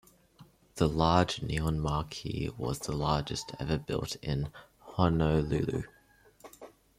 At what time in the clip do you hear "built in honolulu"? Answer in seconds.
3.77-5.83